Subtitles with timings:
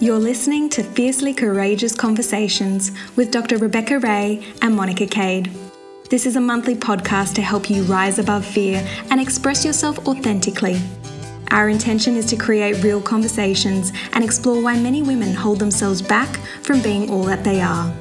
[0.00, 3.58] You're listening to Fiercely Courageous Conversations with Dr.
[3.58, 5.52] Rebecca Ray and Monica Kade.
[6.08, 10.80] This is a monthly podcast to help you rise above fear and express yourself authentically.
[11.50, 16.36] Our intention is to create real conversations and explore why many women hold themselves back
[16.62, 17.92] from being all that they are.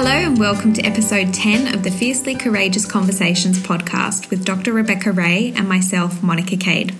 [0.00, 4.72] Hello, and welcome to episode 10 of the Fiercely Courageous Conversations podcast with Dr.
[4.72, 6.94] Rebecca Ray and myself, Monica Kade.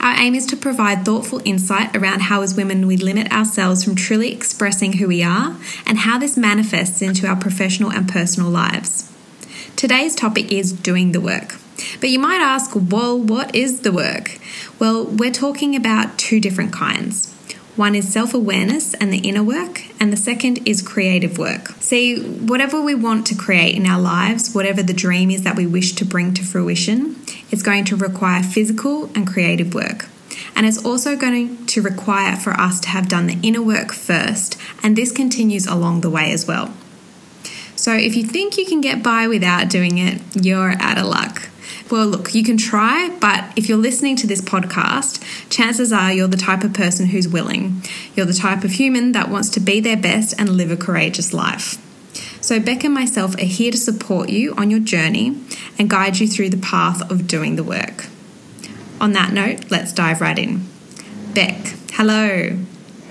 [0.00, 3.94] Our aim is to provide thoughtful insight around how, as women, we limit ourselves from
[3.94, 5.56] truly expressing who we are
[5.86, 9.10] and how this manifests into our professional and personal lives.
[9.74, 11.54] Today's topic is doing the work.
[12.00, 14.38] But you might ask, well, what is the work?
[14.78, 17.34] Well, we're talking about two different kinds.
[17.76, 21.68] One is self awareness and the inner work, and the second is creative work.
[21.80, 25.66] See, whatever we want to create in our lives, whatever the dream is that we
[25.66, 27.16] wish to bring to fruition,
[27.50, 30.08] it's going to require physical and creative work.
[30.54, 34.56] And it's also going to require for us to have done the inner work first,
[34.82, 36.72] and this continues along the way as well.
[37.76, 41.50] So if you think you can get by without doing it, you're out of luck.
[41.90, 46.26] Well, look, you can try, but if you're listening to this podcast, chances are you're
[46.26, 47.82] the type of person who's willing.
[48.16, 51.32] You're the type of human that wants to be their best and live a courageous
[51.32, 51.80] life.
[52.42, 55.40] So, Beck and myself are here to support you on your journey
[55.78, 58.06] and guide you through the path of doing the work.
[59.00, 60.66] On that note, let's dive right in.
[61.34, 62.58] Beck, hello.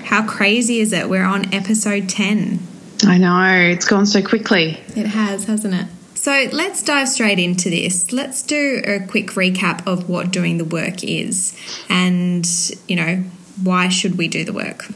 [0.04, 1.10] How crazy is it?
[1.10, 2.60] We're on episode 10.
[3.04, 4.82] I know, it's gone so quickly.
[4.96, 5.88] It has, hasn't it?
[6.26, 8.12] So let's dive straight into this.
[8.12, 11.56] Let's do a quick recap of what doing the work is
[11.88, 12.44] and,
[12.88, 13.24] you know,
[13.62, 14.88] why should we do the work?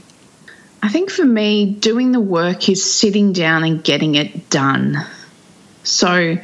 [0.82, 5.06] I think for me, doing the work is sitting down and getting it done.
[5.84, 6.38] So,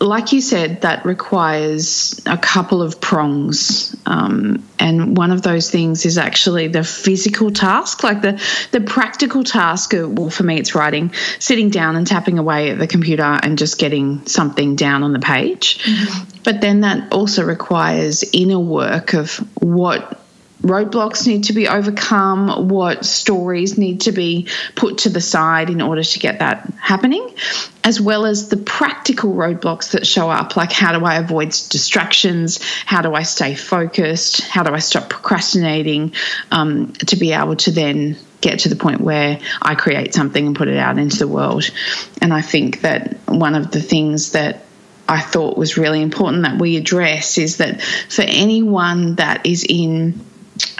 [0.00, 3.96] like you said, that requires a couple of prongs.
[4.06, 8.42] Um, and one of those things is actually the physical task, like the,
[8.72, 9.92] the practical task.
[9.92, 13.58] Of, well, for me, it's writing, sitting down and tapping away at the computer and
[13.58, 15.78] just getting something down on the page.
[15.78, 16.40] Mm-hmm.
[16.44, 20.19] But then that also requires inner work of what
[20.62, 25.80] roadblocks need to be overcome, what stories need to be put to the side in
[25.80, 27.34] order to get that happening,
[27.82, 32.62] as well as the practical roadblocks that show up like how do I avoid distractions,
[32.84, 36.12] how do I stay focused, how do I stop procrastinating
[36.50, 40.56] um, to be able to then get to the point where I create something and
[40.56, 41.70] put it out into the world.
[42.22, 44.64] And I think that one of the things that
[45.08, 50.20] I thought was really important that we address is that for anyone that is in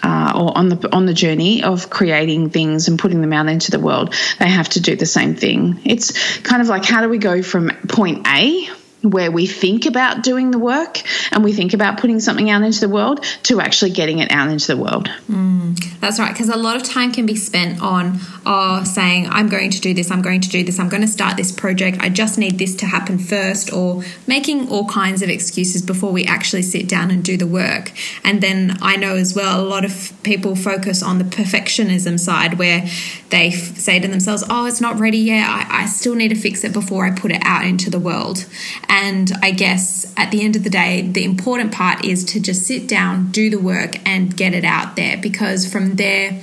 [0.02, 3.70] uh, or on the on the journey of creating things and putting them out into
[3.70, 5.80] the world, they have to do the same thing.
[5.84, 8.68] It's kind of like how do we go from point A
[9.02, 11.02] where we think about doing the work
[11.32, 14.50] and we think about putting something out into the world to actually getting it out
[14.50, 15.08] into the world.
[15.30, 18.20] Mm, that's right, because a lot of time can be spent on
[18.52, 21.08] oh, saying, I'm going to do this, I'm going to do this, I'm going to
[21.08, 25.28] start this project, I just need this to happen first, or making all kinds of
[25.28, 27.92] excuses before we actually sit down and do the work.
[28.24, 32.58] And then I know as well, a lot of people focus on the perfectionism side
[32.58, 32.88] where
[33.28, 36.64] they say to themselves, oh, it's not ready yet, I, I still need to fix
[36.64, 38.46] it before I put it out into the world.
[38.88, 42.66] And I guess at the end of the day, the important part is to just
[42.66, 46.42] sit down, do the work, and get it out there because from there,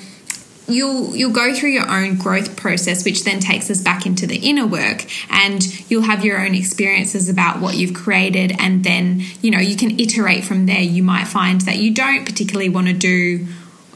[0.68, 4.38] you'll you'll go through your own growth process which then takes us back into the
[4.38, 9.50] inner work and you'll have your own experiences about what you've created and then you
[9.50, 12.94] know you can iterate from there you might find that you don't particularly want to
[12.94, 13.46] do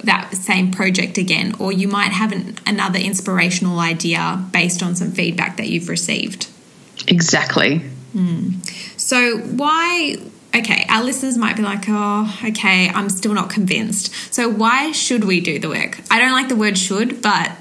[0.04, 5.12] that same project again or you might have an, another inspirational idea based on some
[5.12, 6.48] feedback that you've received
[7.08, 7.82] exactly
[8.14, 8.66] Mm.
[9.00, 10.18] So, why?
[10.54, 14.14] Okay, our listeners might be like, oh, okay, I'm still not convinced.
[14.34, 16.00] So, why should we do the work?
[16.12, 17.52] I don't like the word should, but,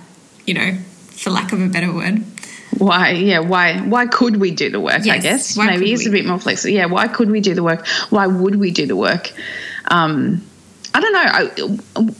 [0.44, 0.76] you know,
[1.12, 2.24] for lack of a better word.
[2.76, 5.56] Why, yeah, why why could we do the work, yes, I guess?
[5.56, 6.72] Maybe it's a bit more flexible.
[6.74, 7.86] Yeah, why could we do the work?
[8.08, 9.32] Why would we do the work?
[9.86, 10.42] Um,
[10.94, 11.20] I don't know.
[11.22, 12.14] I,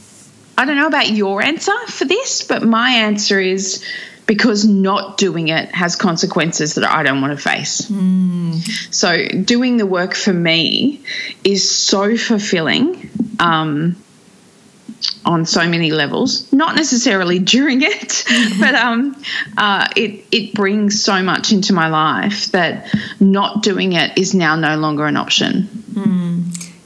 [0.57, 3.83] I don't know about your answer for this, but my answer is
[4.31, 7.81] because not doing it has consequences that I don't want to face.
[7.81, 8.61] Mm.
[8.89, 11.01] So, doing the work for me
[11.43, 13.09] is so fulfilling
[13.41, 14.01] um,
[15.25, 16.49] on so many levels.
[16.53, 18.61] Not necessarily during it, mm-hmm.
[18.61, 19.21] but um,
[19.57, 22.87] uh, it it brings so much into my life that
[23.19, 25.63] not doing it is now no longer an option.
[25.91, 26.30] Mm.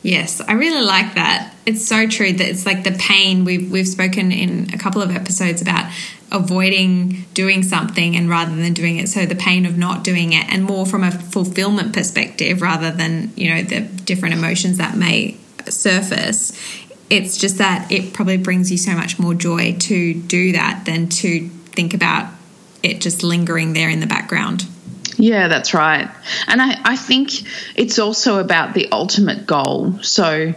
[0.05, 1.51] Yes, I really like that.
[1.65, 5.09] It's so true that it's like the pain we've we've spoken in a couple of
[5.09, 5.91] episodes about
[6.31, 10.45] avoiding doing something and rather than doing it so the pain of not doing it
[10.53, 15.37] and more from a fulfillment perspective rather than you know the different emotions that may
[15.67, 16.53] surface.
[17.09, 21.09] It's just that it probably brings you so much more joy to do that than
[21.09, 22.31] to think about
[22.83, 24.67] it just lingering there in the background.
[25.17, 26.09] Yeah, that's right.
[26.47, 27.29] And I, I think
[27.77, 29.99] it's also about the ultimate goal.
[30.01, 30.53] So,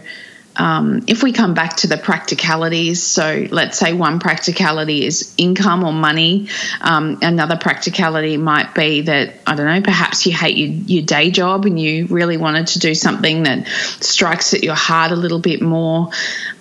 [0.59, 5.85] um, if we come back to the practicalities, so let's say one practicality is income
[5.85, 6.49] or money,
[6.81, 11.31] um, another practicality might be that, I don't know, perhaps you hate your, your day
[11.31, 15.39] job and you really wanted to do something that strikes at your heart a little
[15.39, 16.09] bit more.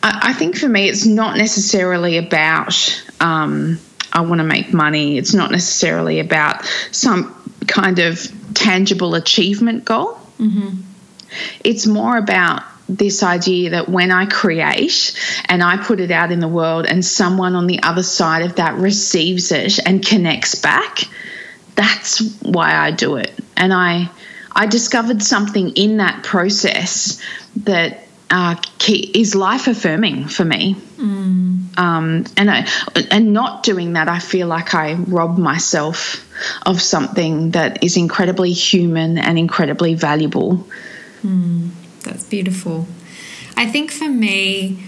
[0.00, 3.81] I, I think for me, it's not necessarily about, um,
[4.12, 5.19] I want to make money.
[5.19, 7.35] It's not necessarily about some
[7.69, 8.20] kind of
[8.55, 10.15] tangible achievement goal.
[10.38, 10.81] Mm-hmm.
[11.62, 16.41] It's more about this idea that when I create and I put it out in
[16.41, 21.00] the world and someone on the other side of that receives it and connects back,
[21.75, 23.32] that's why I do it.
[23.56, 24.11] And I
[24.53, 27.23] I discovered something in that process
[27.59, 30.75] that uh, key, is life affirming for me.
[30.96, 31.78] Mm.
[31.78, 32.69] Um, and I,
[33.10, 36.25] and not doing that, I feel like I rob myself
[36.66, 40.66] of something that is incredibly human and incredibly valuable.
[41.22, 41.70] Mm,
[42.02, 42.86] that's beautiful.
[43.56, 44.84] I think for me,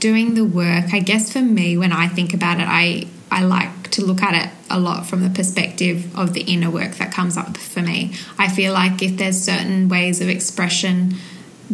[0.00, 3.90] doing the work, I guess for me, when I think about it, I I like
[3.92, 7.36] to look at it a lot from the perspective of the inner work that comes
[7.36, 8.12] up for me.
[8.38, 11.14] I feel like if there's certain ways of expression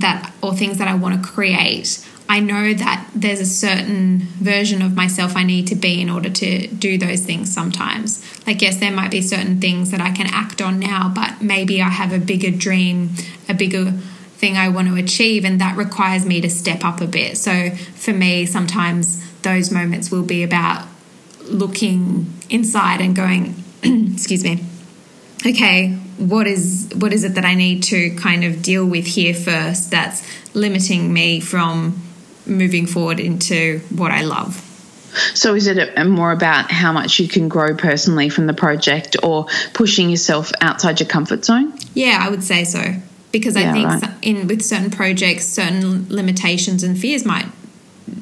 [0.00, 4.82] that or things that I want to create, I know that there's a certain version
[4.82, 8.22] of myself I need to be in order to do those things sometimes.
[8.46, 11.80] Like, yes, there might be certain things that I can act on now, but maybe
[11.80, 13.10] I have a bigger dream,
[13.48, 13.92] a bigger
[14.36, 17.38] thing I want to achieve, and that requires me to step up a bit.
[17.38, 20.86] So, for me, sometimes those moments will be about
[21.44, 24.64] looking inside and going, excuse me,
[25.46, 29.34] okay, what is what is it that I need to kind of deal with here
[29.34, 30.22] first that's
[30.54, 32.02] limiting me from
[32.46, 34.64] moving forward into what I love.
[35.34, 39.46] So, is it more about how much you can grow personally from the project or
[39.72, 41.72] pushing yourself outside your comfort zone?
[41.94, 42.82] Yeah, I would say so.
[43.32, 44.14] Because I Yeah, think right.
[44.22, 47.46] in with certain projects, certain limitations and fears might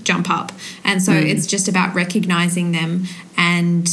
[0.04, 0.52] jump up.
[0.84, 1.28] And so mm.
[1.28, 3.04] it's just about recognizing them
[3.36, 3.88] and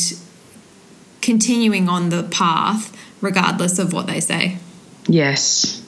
[1.22, 4.58] continuing on the path regardless of what they say.
[5.08, 5.80] Yes.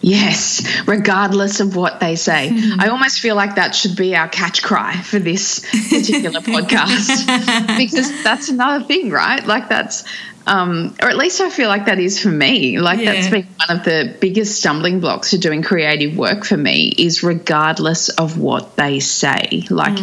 [0.00, 2.50] Yes, regardless of what they say.
[2.78, 8.22] I almost feel like that should be our catch cry for this particular podcast because
[8.22, 9.46] that's another thing, right?
[9.46, 10.04] Like, that's,
[10.46, 12.78] um, or at least I feel like that is for me.
[12.78, 16.88] Like, that's been one of the biggest stumbling blocks to doing creative work for me
[16.98, 19.64] is regardless of what they say.
[19.70, 19.98] Like,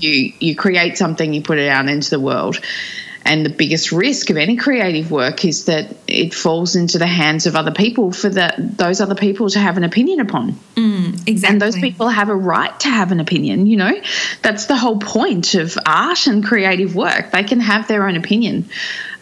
[0.00, 2.58] you, you create something, you put it out into the world.
[3.26, 7.46] And the biggest risk of any creative work is that it falls into the hands
[7.46, 10.58] of other people for that those other people to have an opinion upon.
[11.26, 11.48] Exactly.
[11.48, 13.98] And those people have a right to have an opinion, you know?
[14.42, 17.30] That's the whole point of art and creative work.
[17.30, 18.68] They can have their own opinion.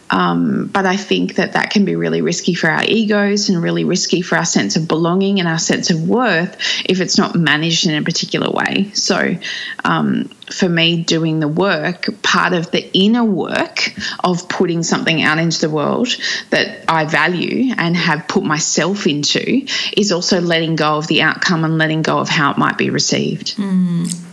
[0.09, 3.83] Um, but I think that that can be really risky for our egos and really
[3.83, 6.55] risky for our sense of belonging and our sense of worth
[6.85, 8.91] if it's not managed in a particular way.
[8.93, 9.35] So,
[9.83, 15.39] um, for me, doing the work, part of the inner work of putting something out
[15.39, 16.15] into the world
[16.49, 19.65] that I value and have put myself into
[19.95, 22.89] is also letting go of the outcome and letting go of how it might be
[22.89, 23.55] received.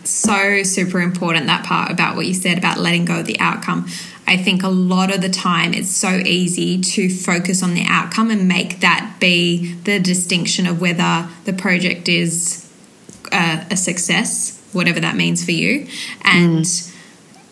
[0.05, 3.87] so super important that part about what you said about letting go of the outcome.
[4.31, 8.31] I think a lot of the time it's so easy to focus on the outcome
[8.31, 12.71] and make that be the distinction of whether the project is
[13.33, 15.89] a, a success, whatever that means for you.
[16.23, 16.65] And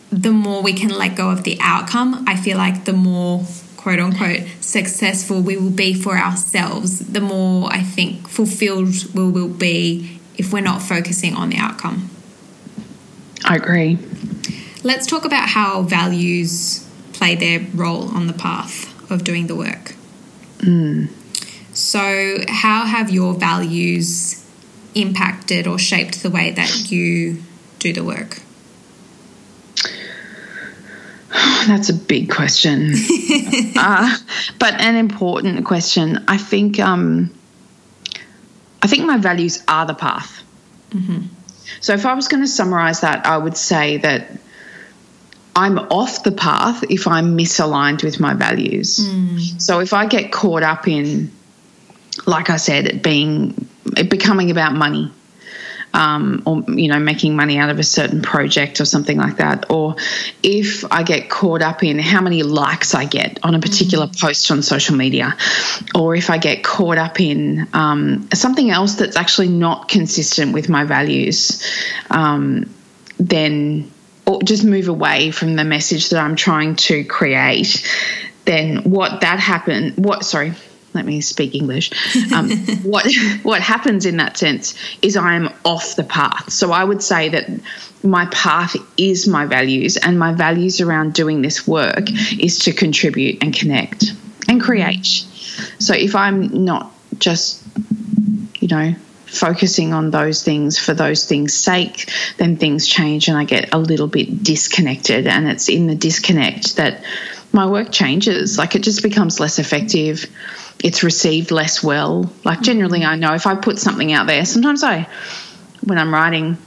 [0.09, 3.43] the more we can let go of the outcome, I feel like the more
[3.75, 9.49] quote unquote successful we will be for ourselves, the more I think fulfilled we will
[9.49, 12.09] be if we're not focusing on the outcome.
[13.43, 13.97] I agree.
[14.83, 19.95] Let's talk about how values play their role on the path of doing the work.
[21.73, 24.45] So, how have your values
[24.95, 27.41] impacted or shaped the way that you
[27.79, 28.41] do the work?
[31.67, 32.93] That's a big question,
[33.77, 34.17] uh,
[34.59, 36.23] but an important question.
[36.27, 36.79] I think.
[36.79, 37.33] Um,
[38.81, 40.41] I think my values are the path.
[41.81, 44.39] So, if I was going to summarize that, I would say that
[45.55, 48.99] I'm off the path if I'm misaligned with my values.
[49.63, 51.31] So, if I get caught up in,
[52.25, 55.11] like I said, it being it becoming about money,
[55.93, 59.69] um, or you know making money out of a certain project or something like that
[59.69, 59.95] or
[60.43, 64.21] if i get caught up in how many likes i get on a particular mm.
[64.21, 65.35] post on social media
[65.95, 70.69] or if i get caught up in um, something else that's actually not consistent with
[70.69, 71.63] my values
[72.11, 72.69] um,
[73.17, 73.91] then
[74.29, 77.85] or just move away from the message that i'm trying to create
[78.45, 80.53] then what that happened what sorry
[80.93, 81.91] let me speak English.
[82.33, 82.49] Um,
[82.83, 83.07] what
[83.43, 86.51] what happens in that sense is I am off the path.
[86.51, 87.47] So I would say that
[88.03, 92.09] my path is my values, and my values around doing this work
[92.39, 94.13] is to contribute and connect
[94.47, 95.05] and create.
[95.79, 97.63] So if I'm not just,
[98.59, 98.95] you know,
[99.31, 103.77] focusing on those things for those things' sake, then things change and I get a
[103.77, 105.27] little bit disconnected.
[105.27, 107.03] And it's in the disconnect that
[107.51, 108.57] my work changes.
[108.57, 110.25] Like it just becomes less effective
[110.83, 112.31] it's received less well.
[112.43, 115.07] Like generally, I know if I put something out there, sometimes I,
[115.83, 116.57] when I'm writing,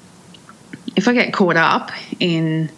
[0.96, 1.90] if I get caught up
[2.20, 2.70] in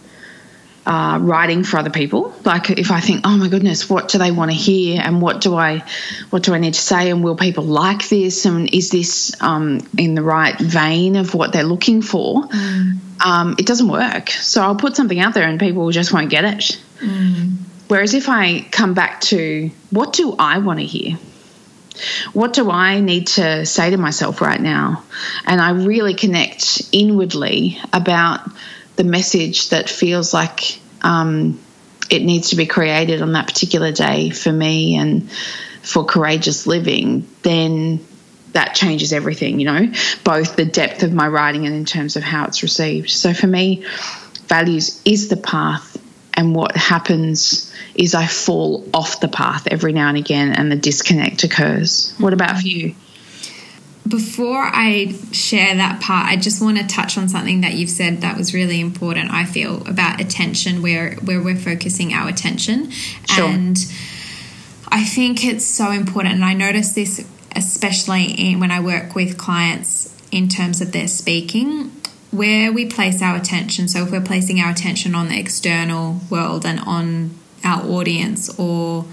[0.85, 4.31] uh, writing for other people, like if I think, oh my goodness, what do they
[4.31, 5.83] want to hear, and what do I,
[6.29, 9.79] what do I need to say, and will people like this, and is this um,
[9.97, 12.43] in the right vein of what they're looking for?
[12.43, 12.99] Mm.
[13.25, 14.29] Um, it doesn't work.
[14.29, 16.79] So I'll put something out there, and people just won't get it.
[16.99, 17.55] Mm.
[17.87, 21.17] Whereas if I come back to what do I want to hear?
[22.33, 25.03] What do I need to say to myself right now?
[25.45, 28.41] And I really connect inwardly about
[28.95, 31.59] the message that feels like um,
[32.09, 35.29] it needs to be created on that particular day for me and
[35.81, 38.05] for courageous living, then
[38.53, 39.91] that changes everything, you know,
[40.23, 43.09] both the depth of my writing and in terms of how it's received.
[43.09, 43.85] So for me,
[44.47, 45.97] values is the path
[46.33, 50.75] and what happens is I fall off the path every now and again and the
[50.75, 52.13] disconnect occurs.
[52.17, 52.95] What about for you?
[54.07, 58.21] Before I share that part, I just want to touch on something that you've said
[58.21, 62.91] that was really important, I feel, about attention, where, where we're focusing our attention.
[62.91, 63.45] Sure.
[63.45, 63.77] And
[64.89, 66.35] I think it's so important.
[66.35, 71.07] And I notice this especially in, when I work with clients in terms of their
[71.07, 71.89] speaking
[72.31, 73.87] where we place our attention.
[73.87, 77.31] So, if we're placing our attention on the external world and on
[77.63, 79.05] our audience, or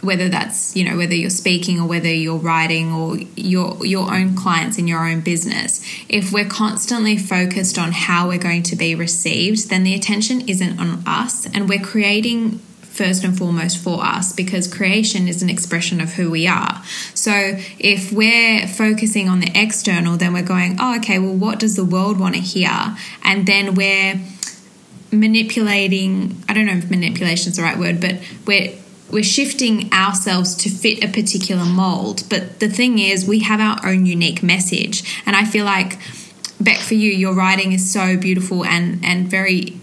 [0.00, 4.34] whether that's you know whether you're speaking or whether you're writing or your your own
[4.34, 8.94] clients in your own business if we're constantly focused on how we're going to be
[8.94, 12.60] received then the attention isn't on us and we're creating
[12.96, 16.82] first and foremost for us because creation is an expression of who we are.
[17.12, 21.76] So if we're focusing on the external, then we're going, oh, okay, well, what does
[21.76, 22.96] the world want to hear?
[23.22, 24.18] And then we're
[25.12, 28.72] manipulating, I don't know if manipulation is the right word, but we're
[29.10, 32.24] we're shifting ourselves to fit a particular mold.
[32.28, 35.22] But the thing is, we have our own unique message.
[35.26, 35.98] And I feel like,
[36.60, 39.78] Beck, for you, your writing is so beautiful and, and very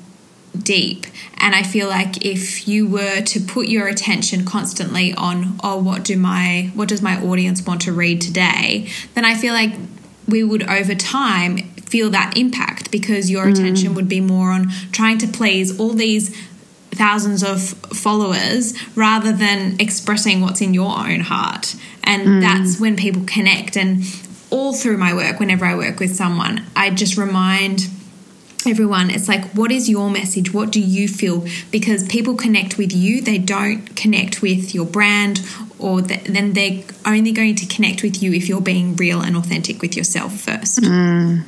[0.58, 1.06] deep.
[1.38, 6.03] And I feel like if you were to put your attention constantly on, oh, what
[6.03, 9.74] do my what does my audience want to read today, then I feel like
[10.27, 11.58] we would over time
[11.94, 13.51] feel that impact because your mm.
[13.51, 16.36] attention would be more on trying to please all these
[16.95, 21.75] thousands of followers rather than expressing what's in your own heart.
[22.03, 22.41] And mm.
[22.41, 23.77] that's when people connect.
[23.77, 24.03] And
[24.50, 27.89] all through my work, whenever I work with someone, I just remind
[28.65, 32.93] everyone it's like what is your message what do you feel because people connect with
[32.93, 35.41] you they don't connect with your brand
[35.79, 39.35] or the, then they're only going to connect with you if you're being real and
[39.35, 41.43] authentic with yourself first mm.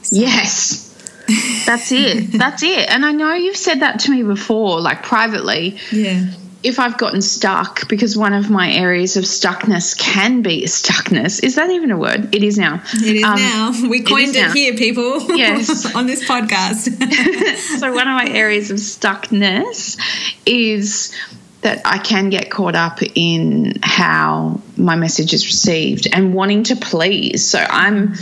[0.00, 0.16] so.
[0.16, 0.83] yes
[1.66, 5.78] that's it that's it and i know you've said that to me before like privately
[5.90, 6.26] yeah
[6.64, 11.44] if I've gotten stuck, because one of my areas of stuckness can be stuckness.
[11.44, 12.34] Is that even a word?
[12.34, 12.82] It is now.
[12.94, 13.72] It is um, now.
[13.88, 15.20] We coined it, it here, people.
[15.36, 15.94] Yes.
[15.94, 16.88] on this podcast.
[17.78, 19.98] so, one of my areas of stuckness
[20.46, 21.14] is
[21.60, 26.76] that I can get caught up in how my message is received and wanting to
[26.76, 27.46] please.
[27.46, 28.14] So, I'm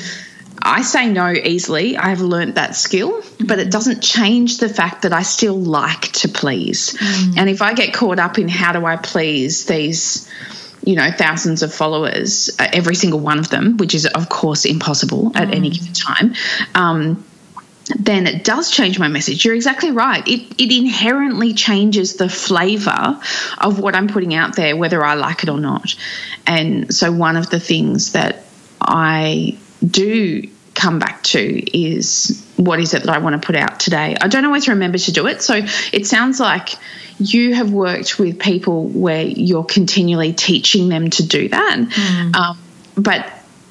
[0.64, 1.96] I say no easily.
[1.96, 6.28] I've learnt that skill, but it doesn't change the fact that I still like to
[6.28, 6.96] please.
[6.96, 7.38] Mm.
[7.38, 10.28] And if I get caught up in how do I please these,
[10.84, 14.64] you know, thousands of followers, uh, every single one of them, which is of course
[14.64, 15.56] impossible at mm.
[15.56, 16.34] any given time,
[16.74, 17.24] um,
[17.98, 19.44] then it does change my message.
[19.44, 20.26] You're exactly right.
[20.26, 23.20] It, it inherently changes the flavor
[23.58, 25.94] of what I'm putting out there, whether I like it or not.
[26.46, 28.44] And so, one of the things that
[28.80, 33.80] I do come back to is what is it that I want to put out
[33.80, 34.16] today?
[34.20, 35.42] I don't always remember to do it.
[35.42, 35.60] So
[35.92, 36.70] it sounds like
[37.18, 41.76] you have worked with people where you're continually teaching them to do that.
[41.76, 42.36] Mm.
[42.36, 42.58] Um,
[42.96, 43.30] but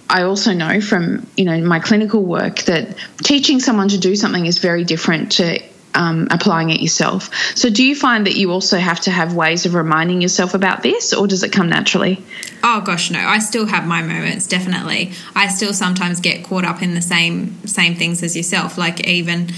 [0.09, 4.45] I also know from you know my clinical work that teaching someone to do something
[4.45, 5.61] is very different to
[5.93, 7.33] um, applying it yourself.
[7.55, 10.83] So, do you find that you also have to have ways of reminding yourself about
[10.83, 12.23] this, or does it come naturally?
[12.63, 13.19] Oh gosh, no.
[13.19, 14.47] I still have my moments.
[14.47, 18.77] Definitely, I still sometimes get caught up in the same same things as yourself.
[18.77, 19.49] Like even.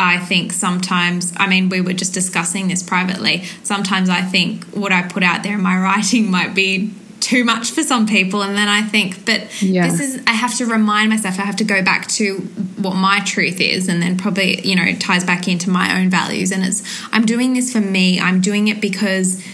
[0.00, 3.42] I think sometimes, I mean, we were just discussing this privately.
[3.64, 7.72] Sometimes I think what I put out there in my writing might be too much
[7.72, 9.86] for some people and then i think but yeah.
[9.86, 13.20] this is i have to remind myself i have to go back to what my
[13.20, 16.50] truth is and then probably you know ties back into my own values.
[16.52, 16.82] And it's
[17.12, 18.20] i'm doing this for me.
[18.20, 19.44] I'm doing it because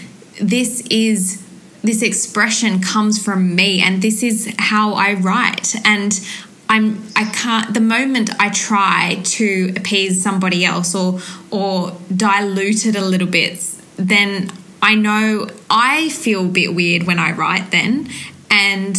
[0.41, 1.41] this is
[1.83, 5.75] this expression comes from me and this is how i write.
[5.85, 6.19] And
[6.67, 11.19] I'm I can't the moment I try to appease somebody else or
[11.51, 13.59] or dilute it a little bit
[13.97, 14.51] then
[14.81, 18.07] I know I feel a bit weird when I write then.
[18.51, 18.95] And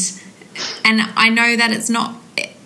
[0.85, 2.17] and I know that it's not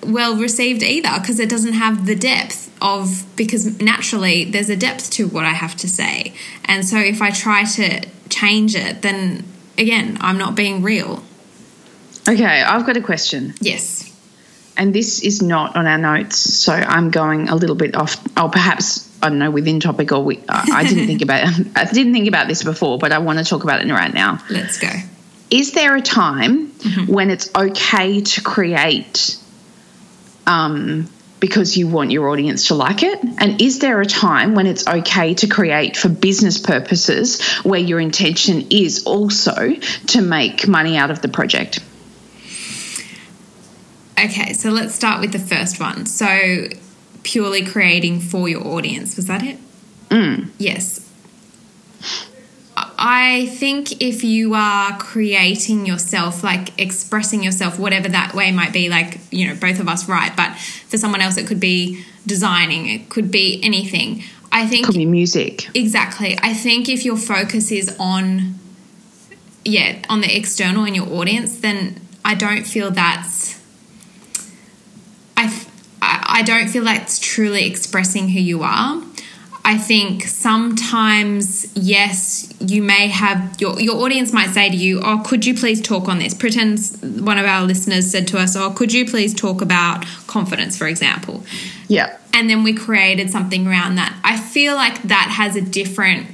[0.03, 5.11] well received either because it doesn't have the depth of because naturally there's a depth
[5.11, 6.35] to what I have to say.
[6.65, 9.45] And so if I try to change it then
[9.77, 11.23] again I'm not being real.
[12.29, 13.55] Okay, I've got a question.
[13.61, 14.07] Yes.
[14.77, 18.17] And this is not on our notes, so I'm going a little bit off.
[18.37, 22.13] Oh, perhaps I don't know within topic or we, I didn't think about I didn't
[22.13, 24.43] think about this before, but I want to talk about it right now.
[24.49, 24.91] Let's go.
[25.51, 27.13] Is there a time mm-hmm.
[27.13, 29.37] when it's okay to create
[30.51, 33.19] um, because you want your audience to like it?
[33.39, 38.01] And is there a time when it's okay to create for business purposes where your
[38.01, 39.75] intention is also
[40.09, 41.79] to make money out of the project?
[44.19, 46.05] Okay, so let's start with the first one.
[46.05, 46.65] So
[47.23, 49.17] purely creating for your audience.
[49.17, 49.59] Was that it?
[50.11, 50.51] Mm.
[50.59, 51.00] Yes.
[53.03, 58.91] I think if you are creating yourself, like expressing yourself, whatever that way might be,
[58.91, 62.89] like, you know, both of us write, but for someone else, it could be designing,
[62.91, 64.23] it could be anything.
[64.53, 64.85] I think.
[64.85, 65.69] Could be music.
[65.75, 66.39] Exactly.
[66.43, 68.57] I think if your focus is on,
[69.65, 73.59] yeah, on the external in your audience, then I don't feel that's.
[75.39, 75.67] I,
[76.03, 79.03] I don't feel that's truly expressing who you are.
[79.65, 85.23] I think sometimes, yes, you may have your, your audience might say to you, Oh,
[85.25, 86.33] could you please talk on this?
[86.35, 86.81] Pretend
[87.25, 90.87] one of our listeners said to us, Oh, could you please talk about confidence, for
[90.87, 91.45] example?
[91.89, 92.17] Yeah.
[92.33, 94.19] And then we created something around that.
[94.25, 96.29] I feel like that has a different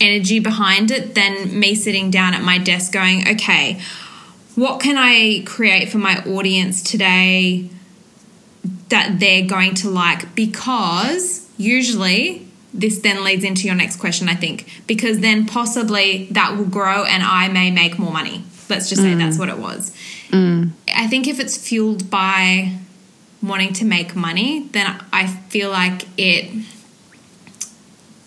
[0.00, 3.80] energy behind it than me sitting down at my desk going, Okay,
[4.54, 7.70] what can I create for my audience today?
[8.88, 14.34] that they're going to like because usually this then leads into your next question, I
[14.34, 18.44] think, because then possibly that will grow and I may make more money.
[18.68, 19.18] Let's just say mm.
[19.18, 19.94] that's what it was.
[20.30, 20.70] Mm.
[20.94, 22.76] I think if it's fueled by
[23.42, 26.50] wanting to make money, then I feel like it.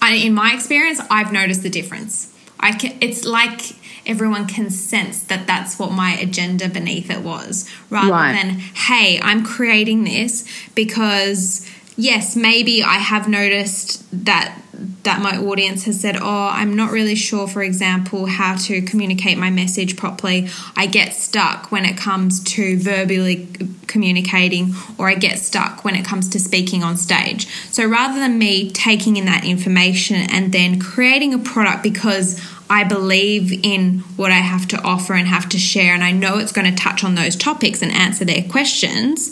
[0.01, 2.33] I, in my experience, I've noticed the difference.
[2.59, 2.97] I can.
[3.01, 8.31] It's like everyone can sense that that's what my agenda beneath it was rather right.
[8.31, 14.57] than hey i'm creating this because yes maybe i have noticed that
[15.03, 19.37] that my audience has said oh i'm not really sure for example how to communicate
[19.37, 23.47] my message properly i get stuck when it comes to verbally
[23.87, 28.37] communicating or i get stuck when it comes to speaking on stage so rather than
[28.37, 34.31] me taking in that information and then creating a product because I believe in what
[34.31, 37.03] I have to offer and have to share, and I know it's going to touch
[37.03, 39.31] on those topics and answer their questions.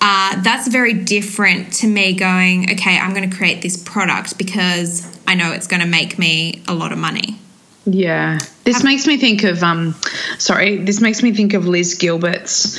[0.00, 5.06] Uh, that's very different to me going, okay, I'm going to create this product because
[5.26, 7.38] I know it's going to make me a lot of money.
[7.84, 8.38] Yeah.
[8.64, 9.94] This makes me think of, um,
[10.38, 12.78] sorry, this makes me think of Liz Gilbert's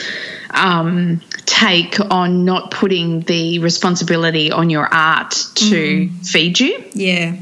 [0.51, 6.27] um, take on not putting the responsibility on your art to mm.
[6.27, 6.83] feed you.
[6.93, 7.37] Yeah.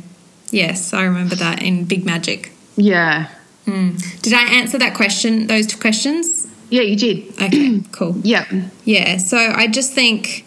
[0.50, 2.52] Yes, I remember that in Big Magic.
[2.78, 3.30] Yeah.
[3.66, 4.22] Mm.
[4.22, 6.48] Did I answer that question, those two questions?
[6.70, 7.30] Yeah, you did.
[7.42, 8.18] Okay, cool.
[8.24, 8.46] yeah.
[8.84, 10.46] Yeah, so I just think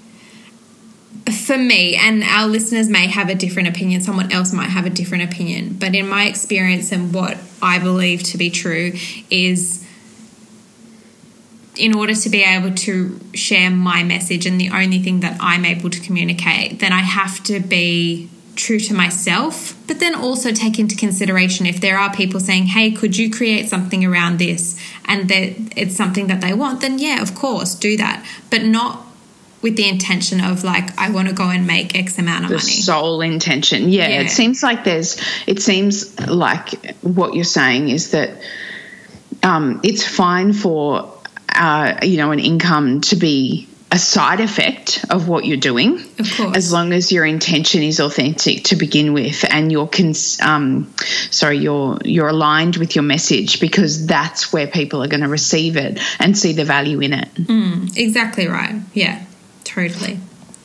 [1.46, 4.90] for me, and our listeners may have a different opinion, someone else might have a
[4.90, 8.92] different opinion, but in my experience and what I believe to be true
[9.30, 9.86] is
[11.76, 15.64] in order to be able to share my message and the only thing that I'm
[15.64, 18.28] able to communicate, then I have to be
[18.60, 22.90] true to myself, but then also take into consideration if there are people saying, hey,
[22.90, 27.22] could you create something around this and that it's something that they want, then yeah,
[27.22, 28.24] of course, do that.
[28.50, 29.06] But not
[29.62, 32.56] with the intention of like I want to go and make X amount of the
[32.56, 32.70] money.
[32.70, 33.88] Sole intention.
[33.88, 38.42] Yeah, yeah, it seems like there's it seems like what you're saying is that
[39.42, 41.20] um, it's fine for
[41.54, 46.36] uh, you know, an income to be a side effect of what you're doing, of
[46.36, 46.56] course.
[46.56, 50.92] as long as your intention is authentic to begin with, and you're cons- um,
[51.30, 55.76] sorry, you're you're aligned with your message because that's where people are going to receive
[55.76, 57.34] it and see the value in it.
[57.34, 58.80] Mm, exactly right.
[58.94, 59.24] Yeah,
[59.64, 60.20] totally.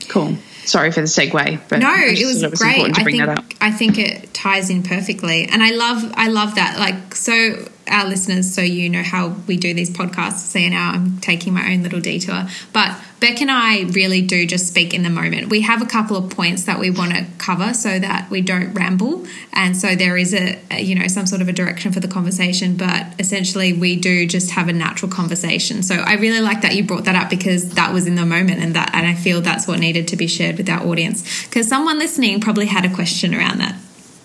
[0.08, 0.38] Cool.
[0.66, 2.98] Sorry for the segue, but no, it was, it was great.
[2.98, 6.80] I think I think it ties in perfectly, and I love I love that.
[6.80, 10.40] Like so, our listeners, so you know how we do these podcasts.
[10.40, 14.68] See now, I'm taking my own little detour, but Beck and I really do just
[14.68, 15.48] speak in the moment.
[15.48, 18.74] We have a couple of points that we want to cover so that we don't
[18.74, 22.02] ramble, and so there is a, a you know some sort of a direction for
[22.02, 22.76] the conversation.
[22.76, 25.82] But essentially, we do just have a natural conversation.
[25.82, 28.62] So I really like that you brought that up because that was in the moment,
[28.62, 31.70] and that and I feel that's what needed to be shared with our audience because
[31.70, 33.76] someone listening probably had a question around that.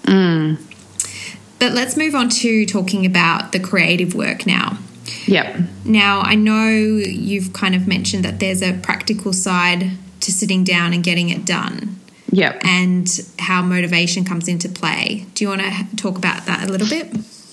[0.03, 0.59] Mm.
[1.61, 4.79] But let's move on to talking about the creative work now.
[5.27, 5.61] Yep.
[5.85, 10.93] Now, I know you've kind of mentioned that there's a practical side to sitting down
[10.93, 11.97] and getting it done.
[12.33, 12.61] Yep.
[12.65, 15.27] And how motivation comes into play.
[15.35, 17.09] Do you want to talk about that a little bit?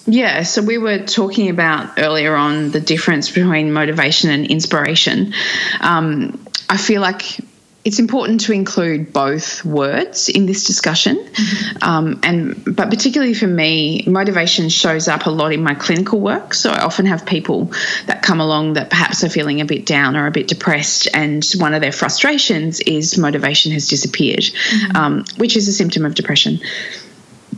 [0.06, 5.34] Yeah, so we were talking about earlier on the difference between motivation and inspiration.
[5.82, 7.40] Um, I feel like
[7.86, 11.84] it's important to include both words in this discussion, mm-hmm.
[11.84, 16.54] um, and but particularly for me, motivation shows up a lot in my clinical work.
[16.54, 17.72] So I often have people
[18.08, 21.46] that come along that perhaps are feeling a bit down or a bit depressed, and
[21.58, 24.98] one of their frustrations is motivation has disappeared, mm-hmm.
[24.98, 26.60] um, which is a symptom of depression.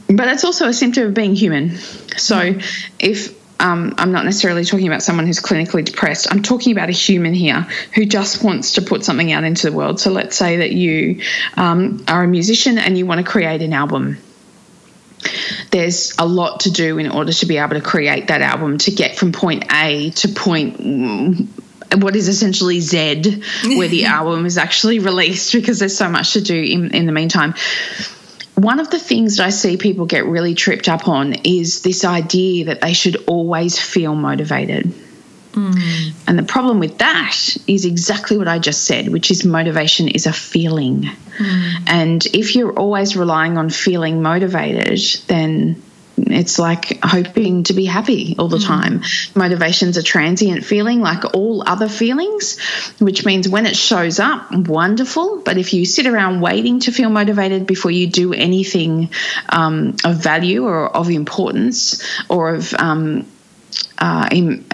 [0.07, 1.77] But it's also a symptom of being human.
[2.17, 2.95] So mm-hmm.
[2.99, 6.27] if um, I'm not necessarily talking about someone who's clinically depressed.
[6.31, 9.75] I'm talking about a human here who just wants to put something out into the
[9.75, 9.99] world.
[9.99, 11.21] So let's say that you
[11.55, 14.17] um, are a musician and you want to create an album.
[15.71, 18.91] There's a lot to do in order to be able to create that album to
[18.91, 21.47] get from point A to point mm,
[22.01, 26.41] what is essentially Z, where the album is actually released, because there's so much to
[26.41, 27.55] do in, in the meantime
[28.63, 32.03] one of the things that I see people get really tripped up on is this
[32.03, 34.93] idea that they should always feel motivated.
[35.53, 36.13] Mm.
[36.27, 37.35] And the problem with that
[37.67, 41.09] is exactly what I just said, which is motivation is a feeling.
[41.37, 41.73] Mm.
[41.87, 45.81] And if you're always relying on feeling motivated, then
[46.27, 48.67] it's like hoping to be happy all the mm.
[48.67, 49.01] time.
[49.35, 52.59] Motivation's a transient feeling, like all other feelings,
[52.99, 55.41] which means when it shows up, wonderful.
[55.41, 59.11] But if you sit around waiting to feel motivated before you do anything
[59.49, 63.25] um, of value or of importance or of um,
[63.97, 64.65] uh, in,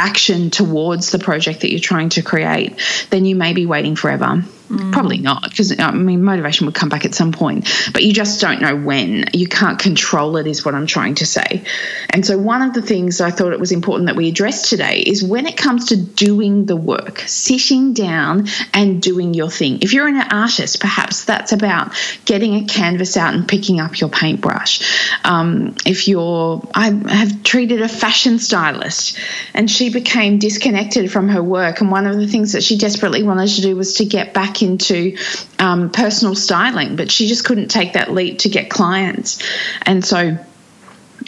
[0.00, 4.42] action towards the project that you're trying to create, then you may be waiting forever.
[4.70, 4.92] Mm.
[4.92, 8.40] Probably not, because I mean, motivation would come back at some point, but you just
[8.40, 9.24] don't know when.
[9.32, 11.64] You can't control it, is what I'm trying to say.
[12.10, 15.00] And so, one of the things I thought it was important that we address today
[15.00, 19.80] is when it comes to doing the work, sitting down and doing your thing.
[19.82, 21.92] If you're an artist, perhaps that's about
[22.24, 25.10] getting a canvas out and picking up your paintbrush.
[25.24, 29.18] Um, if you're, I have treated a fashion stylist
[29.52, 33.24] and she became disconnected from her work, and one of the things that she desperately
[33.24, 35.16] wanted to do was to get back into
[35.58, 39.42] um, personal styling, but she just couldn't take that leap to get clients.
[39.82, 40.38] And so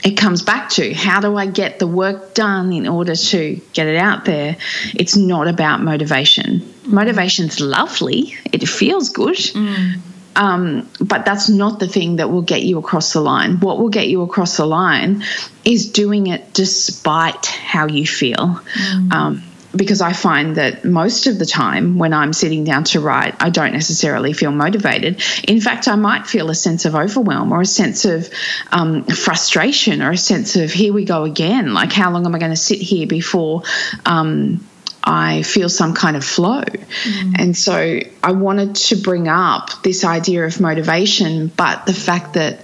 [0.05, 3.87] it comes back to how do I get the work done in order to get
[3.87, 4.57] it out there?
[4.95, 6.73] It's not about motivation.
[6.87, 9.37] Motivation's lovely, it feels good.
[9.37, 10.01] Mm.
[10.35, 13.61] Um, but that's not the thing that will get you across the line.
[13.61, 15.25] What will get you across the line
[15.62, 18.61] is doing it despite how you feel.
[18.73, 19.12] Mm.
[19.12, 19.42] Um,
[19.74, 23.50] because I find that most of the time when I'm sitting down to write, I
[23.50, 25.22] don't necessarily feel motivated.
[25.48, 28.28] In fact, I might feel a sense of overwhelm or a sense of
[28.70, 31.72] um, frustration or a sense of, here we go again.
[31.72, 33.62] Like, how long am I going to sit here before?
[34.04, 34.66] Um,
[35.04, 36.62] I feel some kind of flow.
[36.62, 37.35] Mm.
[37.38, 42.61] And so I wanted to bring up this idea of motivation, but the fact that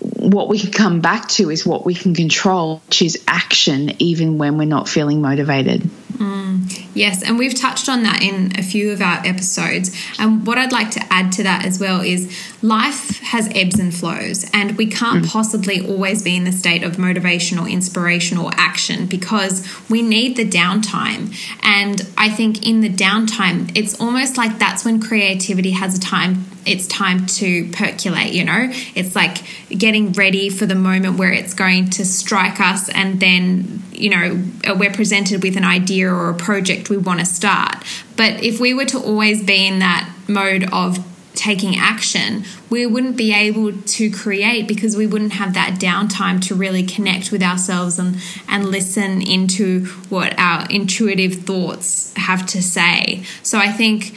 [0.00, 4.38] what we can come back to is what we can control, which is action, even
[4.38, 5.82] when we're not feeling motivated.
[6.12, 6.49] Mm,
[6.94, 9.94] yes, and we've touched on that in a few of our episodes.
[10.18, 13.94] And what I'd like to add to that as well is life has ebbs and
[13.94, 15.28] flows, and we can't mm.
[15.28, 20.36] possibly always be in the state of motivation or inspiration or action because we need
[20.36, 21.34] the downtime.
[21.62, 26.46] And I think in the downtime, it's almost like that's when creativity has a time
[26.66, 28.68] it's time to percolate, you know?
[28.94, 29.38] It's like
[29.70, 34.74] getting ready for the moment where it's going to strike us and then, you know,
[34.76, 37.76] we're presented with an idea or a project we want to start.
[38.16, 43.16] But if we were to always be in that mode of taking action, we wouldn't
[43.16, 47.98] be able to create because we wouldn't have that downtime to really connect with ourselves
[47.98, 48.16] and,
[48.48, 53.24] and listen into what our intuitive thoughts have to say.
[53.42, 54.14] So I think,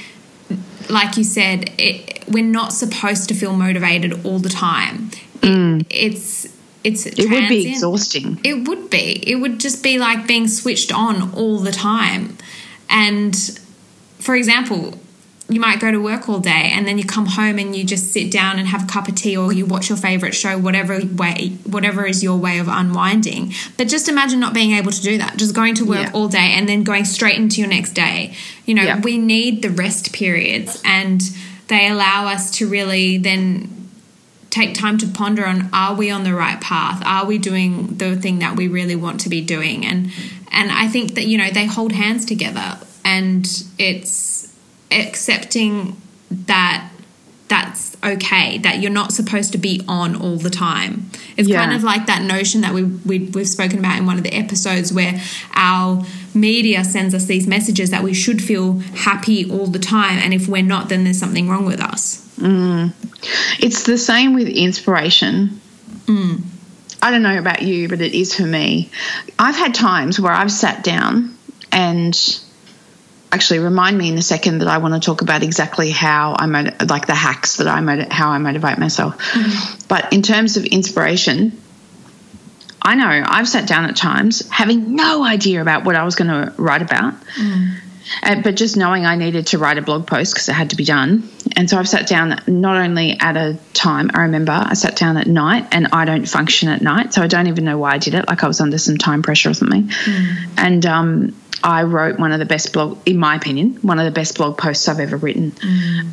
[0.89, 5.11] like you said, it, we're not supposed to feel motivated all the time.
[5.41, 5.85] It, mm.
[5.89, 6.52] it's
[6.83, 8.39] it's It would be exhausting.
[8.43, 9.23] It would be.
[9.25, 12.37] It would just be like being switched on all the time.
[12.89, 13.35] And
[14.19, 14.97] for example,
[15.49, 18.11] you might go to work all day and then you come home and you just
[18.13, 20.99] sit down and have a cup of tea or you watch your favorite show whatever
[21.05, 25.17] way whatever is your way of unwinding but just imagine not being able to do
[25.17, 26.11] that just going to work Yeah.
[26.13, 28.33] all day and then going straight into your next day
[28.65, 29.01] you know Yeah.
[29.01, 31.21] we need the rest periods and
[31.67, 33.82] they allow us to really then
[34.53, 37.01] take time to ponder on are we on the right path?
[37.05, 39.83] Are we doing the thing that we really want to be doing?
[39.83, 40.11] And
[40.51, 42.77] and i think that you know they hold hands together.
[43.03, 43.45] And
[43.79, 44.53] it's
[44.91, 46.89] accepting that
[47.49, 51.09] that's okay that you're not supposed to be on all the time.
[51.35, 51.59] It's Yeah.
[51.59, 54.33] kind of like that notion that we, we, we've spoken about in one of the
[54.33, 55.21] episodes where
[55.53, 60.17] our media sends us these messages that we should feel happy all the time.
[60.19, 62.91] And if we're not then there's something wrong with us Mm.
[63.59, 65.61] It's the same with inspiration.
[66.05, 66.41] Mm.
[67.01, 68.89] I don't know about you, but it is for me.
[69.39, 71.37] I've had times where I've sat down
[71.71, 72.13] and
[73.31, 76.45] actually remind me in a second that I want to talk about exactly how I
[76.45, 79.17] mot- like the hacks that I mot- how I motivate myself.
[79.17, 79.87] Mm.
[79.87, 81.57] But in terms of inspiration,
[82.81, 86.27] I know I've sat down at times having no idea about what I was going
[86.29, 87.13] to write about.
[88.21, 90.75] Uh, but just knowing I needed to write a blog post because it had to
[90.75, 91.29] be done.
[91.55, 95.17] And so I've sat down not only at a time, I remember I sat down
[95.17, 97.13] at night and I don't function at night.
[97.13, 98.27] So I don't even know why I did it.
[98.27, 99.91] Like I was under some time pressure or something.
[100.57, 104.11] And um, I wrote one of the best blog, in my opinion, one of the
[104.11, 105.53] best blog posts I've ever written.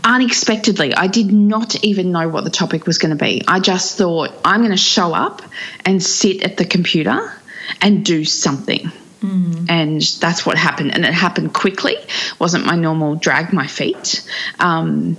[0.04, 3.42] Unexpectedly, I did not even know what the topic was going to be.
[3.48, 5.42] I just thought, I'm going to show up
[5.84, 7.32] and sit at the computer
[7.80, 10.94] and do something and that's what happened.
[10.94, 11.96] And it happened quickly.
[12.38, 14.26] Wasn't my normal drag my feet.
[14.58, 15.16] Um,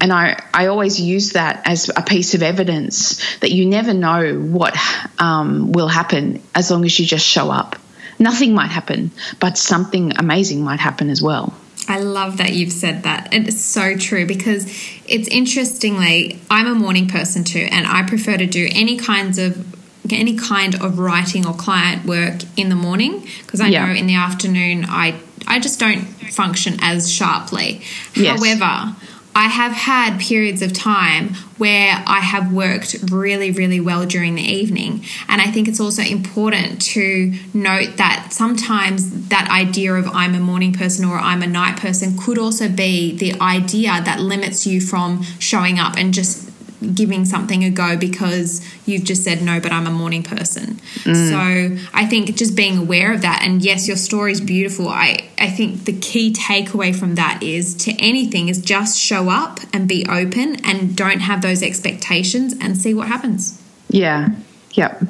[0.00, 4.38] and I, I always use that as a piece of evidence that you never know
[4.38, 4.76] what
[5.18, 7.76] um, will happen as long as you just show up.
[8.18, 11.54] Nothing might happen but something amazing might happen as well.
[11.88, 13.28] I love that you've said that.
[13.32, 14.66] It's so true because
[15.06, 19.75] it's interestingly, I'm a morning person too, and I prefer to do any kinds of
[20.12, 23.86] any kind of writing or client work in the morning because I Yeah.
[23.86, 25.14] know in the afternoon I
[25.46, 27.80] I just don't function as sharply.
[28.16, 28.38] Yes.
[28.38, 28.96] However,
[29.36, 34.42] I have had periods of time where I have worked really, really well during the
[34.42, 35.04] evening.
[35.28, 40.40] And I think it's also important to note that sometimes that idea of I'm a
[40.40, 44.80] morning person or I'm a night person could also be the idea that limits you
[44.80, 46.45] from showing up and just
[46.94, 50.74] giving something a go because you've just said no but i'm a morning person.
[51.04, 51.30] Mm.
[51.78, 54.88] So i think just being aware of that and yes your story is beautiful.
[54.88, 59.60] I i think the key takeaway from that is to anything is just show up
[59.72, 63.60] and be open and don't have those expectations and see what happens.
[63.88, 64.28] Yeah.
[64.72, 65.02] Yep.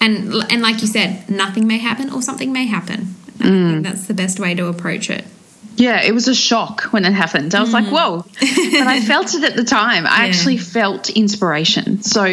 [0.00, 3.14] And and like you said nothing may happen or something may happen.
[3.38, 3.82] Think mm.
[3.84, 5.24] that's the best way to approach it
[5.78, 7.54] Yeah, it was a shock when it happened.
[7.54, 8.22] I was like, whoa.
[8.22, 10.06] But I felt it at the time.
[10.06, 10.28] I Yeah.
[10.28, 12.02] actually felt inspiration.
[12.02, 12.24] So,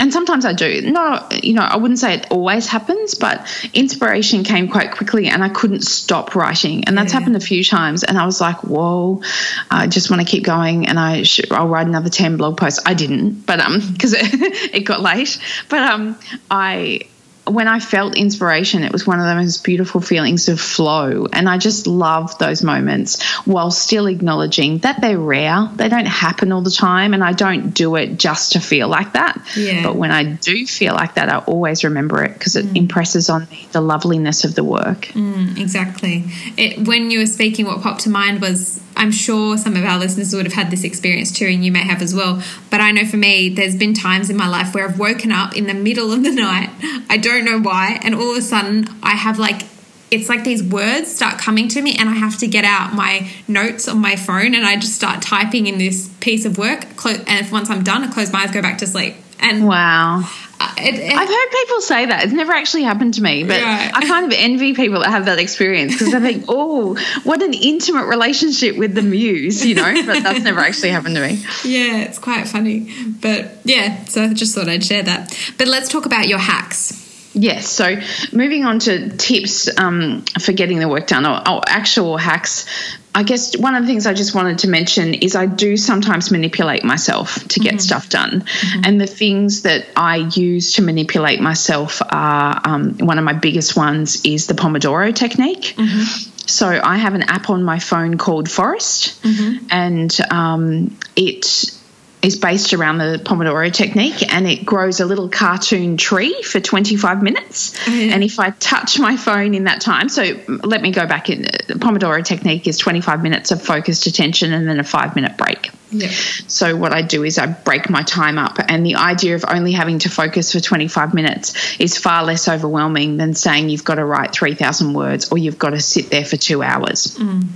[0.00, 0.82] and sometimes I do.
[0.90, 5.44] No, you know, I wouldn't say it always happens, but inspiration came quite quickly and
[5.44, 6.84] I couldn't stop writing.
[6.86, 7.20] And that's Yeah.
[7.20, 8.02] happened a few times.
[8.02, 9.22] And I was like, whoa,
[9.70, 12.80] I just want to keep going and I should, I'll write another 10 blog posts.
[12.84, 14.24] I didn't, but, um, because it,
[14.74, 15.38] it got late.
[15.68, 16.18] But, um,
[16.50, 17.02] I,
[17.50, 21.26] when I felt inspiration, it was one of the most beautiful feelings of flow.
[21.32, 25.68] And I just love those moments while still acknowledging that they're rare.
[25.74, 27.14] They don't happen all the time.
[27.14, 29.40] And I don't do it just to feel like that.
[29.56, 29.82] Yeah.
[29.82, 32.76] But when I do feel like that, I always remember it because it mm.
[32.76, 35.06] impresses on me the loveliness of the work.
[35.08, 36.24] Mm, exactly.
[36.56, 39.98] It, when you were speaking, what popped to mind was I'm sure some of our
[39.98, 42.42] listeners would have had this experience too, and you may have as well.
[42.68, 45.56] But I know for me, there's been times in my life where I've woken up
[45.56, 46.70] in the middle of the night.
[47.08, 48.00] I don't know why.
[48.02, 49.62] And all of a sudden, I have like,
[50.10, 53.30] it's like these words start coming to me, and I have to get out my
[53.46, 56.84] notes on my phone and I just start typing in this piece of work.
[57.06, 59.14] And once I'm done, I close my eyes, go back to sleep.
[59.40, 60.28] And Wow.
[60.60, 62.24] It, it, I've heard people say that.
[62.24, 63.90] It's never actually happened to me, but Right.
[63.94, 67.54] I kind of envy people that have that experience because I think, oh, what an
[67.54, 69.94] intimate relationship with the muse, you know?
[70.06, 71.44] But that's never actually happened to me.
[71.64, 72.92] Yeah, it's quite funny.
[73.20, 75.36] But yeah, so I just thought I'd share that.
[75.58, 77.07] But let's talk about your hacks.
[77.34, 77.68] Yes.
[77.68, 77.96] So
[78.32, 82.66] moving on to tips um, for getting the work done or, or, actual hacks.
[83.14, 86.30] I guess one of the things I just wanted to mention is I do sometimes
[86.30, 87.80] manipulate myself to get mm-hmm.
[87.80, 88.42] stuff done.
[88.42, 88.80] Mm-hmm.
[88.84, 93.76] And the things that I use to manipulate myself are um, one of my biggest
[93.76, 95.74] ones is the Pomodoro technique.
[95.76, 96.30] Mm-hmm.
[96.46, 99.66] So I have an app on my phone called Forest, mm-hmm.
[99.70, 101.77] and um, it
[102.22, 107.22] is based around the Pomodoro technique and it grows a little cartoon tree for 25
[107.22, 107.78] minutes.
[107.84, 108.12] Mm-hmm.
[108.12, 111.42] And if I touch my phone in that time, so let me go back in
[111.42, 115.70] the Pomodoro technique is 25 minutes of focused attention and then a five minute break.
[115.90, 116.08] Yeah.
[116.48, 119.72] So what I do is I break my time up and the idea of only
[119.72, 124.04] having to focus for 25 minutes is far less overwhelming than saying you've got to
[124.04, 127.16] write 3000 words or you've got to sit there for 2 hours.
[127.16, 127.46] Mm.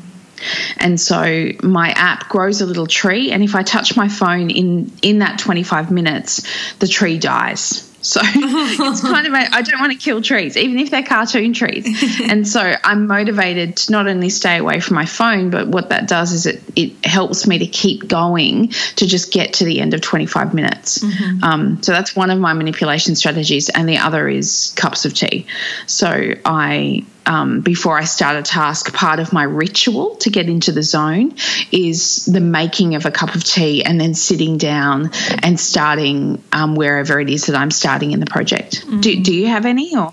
[0.78, 4.92] And so my app grows a little tree, and if I touch my phone in
[5.02, 6.42] in that 25 minutes,
[6.78, 7.88] the tree dies.
[8.02, 12.20] So it's kind of, I don't want to kill trees, even if they're cartoon trees.
[12.28, 16.08] and so I'm motivated to not only stay away from my phone, but what that
[16.08, 19.94] does is it, it helps me to keep going to just get to the end
[19.94, 20.98] of 25 minutes.
[20.98, 21.44] Mm-hmm.
[21.44, 23.68] Um, so that's one of my manipulation strategies.
[23.68, 25.46] And the other is cups of tea.
[25.86, 30.72] So I um, before I start a task, part of my ritual to get into
[30.72, 31.34] the zone
[31.70, 35.10] is the making of a cup of tea and then sitting down
[35.42, 38.86] and starting um, wherever it is that I'm starting in the project.
[38.86, 39.02] Mm.
[39.02, 40.12] Do, do you have any or?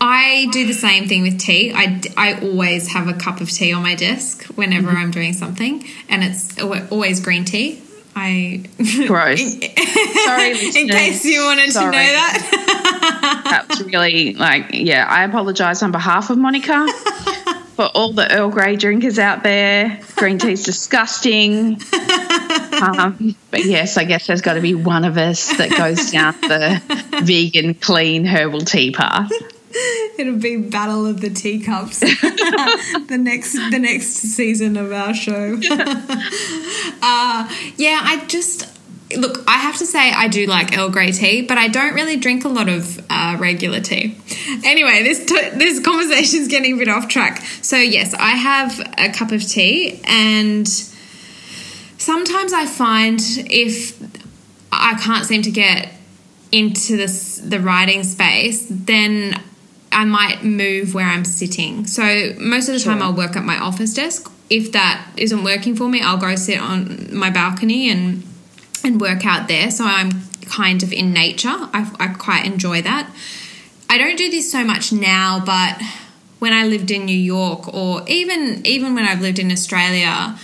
[0.00, 1.72] I do the same thing with tea.
[1.74, 4.96] I, I always have a cup of tea on my desk whenever mm-hmm.
[4.96, 7.82] I'm doing something, and it's always green tea.
[8.18, 8.62] I
[9.06, 9.40] gross.
[9.40, 10.50] Sorry,
[10.80, 11.92] in case you wanted Sorry.
[11.92, 13.64] to know that.
[13.68, 15.06] That's really like yeah.
[15.06, 16.86] I apologise on behalf of Monica
[17.74, 20.00] for all the Earl Grey drinkers out there.
[20.16, 21.78] Green tea's disgusting.
[22.80, 26.34] Um, but yes, I guess there's got to be one of us that goes down
[26.40, 26.80] the
[27.22, 29.30] vegan, clean herbal tea path.
[30.18, 32.00] It'll be Battle of the Teacups.
[32.00, 35.54] the next the next season of our show.
[37.02, 38.72] uh, yeah, I just
[39.16, 39.44] look.
[39.46, 42.44] I have to say I do like Earl Grey tea, but I don't really drink
[42.44, 44.16] a lot of uh, regular tea.
[44.64, 47.42] Anyway, this t- this conversation is getting a bit off track.
[47.62, 50.66] So yes, I have a cup of tea, and
[51.98, 54.00] sometimes I find if
[54.72, 55.92] I can't seem to get
[56.52, 59.42] into this the writing space, then
[59.96, 61.86] I might move where I'm sitting.
[61.86, 62.92] So most of the sure.
[62.92, 64.30] time I'll work at my office desk.
[64.50, 68.22] If that isn't working for me, I'll go sit on my balcony and
[68.84, 69.70] and work out there.
[69.70, 70.10] So I'm
[70.42, 71.48] kind of in nature.
[71.48, 73.10] I, I quite enjoy that.
[73.88, 75.80] I don't do this so much now, but
[76.40, 80.38] when I lived in New York, or even even when I've lived in Australia,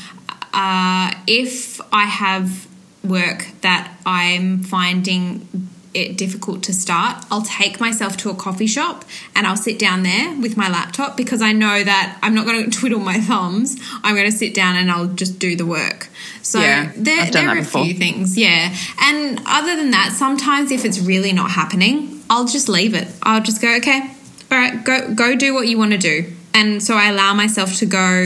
[0.54, 2.66] uh, if I have
[3.04, 5.46] work that I'm finding
[5.94, 10.02] it difficult to start, I'll take myself to a coffee shop and I'll sit down
[10.02, 13.76] there with my laptop because I know that I'm not going to twiddle my thumbs.
[14.02, 16.08] I'm going to sit down and I'll just do the work.
[16.42, 17.84] So yeah, there, there are a before.
[17.84, 18.74] few things, yeah.
[19.00, 23.08] And other than that, sometimes if it's really not happening, I'll just leave it.
[23.22, 24.10] I'll just go, okay,
[24.50, 26.32] all right, go go do what you want to do.
[26.54, 28.24] And so I allow myself to go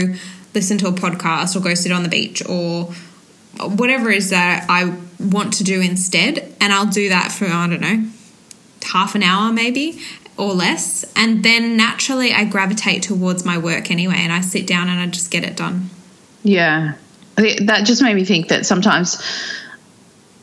[0.53, 2.91] listen to a podcast or go sit on the beach or
[3.59, 6.53] whatever is that I want to do instead.
[6.61, 8.09] And I'll do that for, I don't know,
[8.83, 9.99] half an hour maybe
[10.37, 11.03] or less.
[11.15, 15.07] And then naturally I gravitate towards my work anyway and I sit down and I
[15.07, 15.89] just get it done.
[16.43, 16.95] Yeah.
[17.35, 19.21] That just made me think that sometimes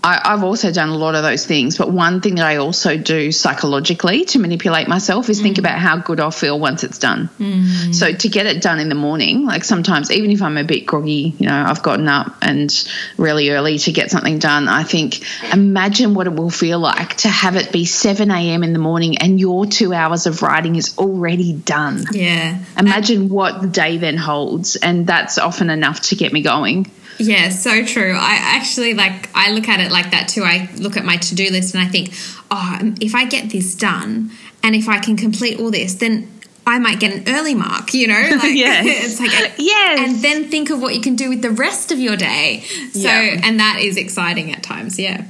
[0.04, 2.98] I, have also done a lot of those things, but one thing that I also
[2.98, 5.44] do psychologically to manipulate myself is mm.
[5.44, 7.30] think about how good I'll feel once it's done.
[7.38, 7.94] Mm.
[7.94, 10.84] So to get it done in the morning, like sometimes even if I'm a bit
[10.84, 12.70] groggy, you know, I've gotten up and
[13.16, 14.68] really early to get something done.
[14.68, 18.62] I think imagine what it will feel like to have it be 7 a.m.
[18.62, 22.04] in the morning and your two hours of writing is already done.
[22.12, 22.62] Yeah.
[22.78, 26.90] Imagine and- what the day then holds, and that's often enough to get me going.
[27.18, 28.12] Yeah, so true.
[28.12, 30.42] I actually like I look at it like that too.
[30.42, 32.12] I look at my to-do list and I think,
[32.50, 34.30] "Oh, um, if I get this done
[34.62, 36.28] and if I can complete all this, then
[36.66, 38.14] I might get an early mark, you know?
[38.34, 38.86] Like yes.
[39.04, 40.00] it's like yes.
[40.00, 42.62] And then think of what you can do with the rest of your day.
[42.92, 43.40] So yeah.
[43.42, 45.26] and that is exciting at times, yeah.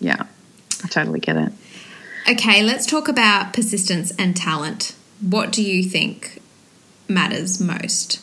[0.00, 0.24] Yeah.
[0.84, 1.52] I totally get it.
[2.28, 4.94] Okay, let's talk about persistence and talent.
[5.20, 6.40] What do you think
[7.08, 8.20] matters most?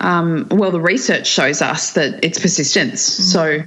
[0.00, 3.02] Um, well, the research shows us that it's persistence.
[3.02, 3.22] Mm.
[3.22, 3.62] So,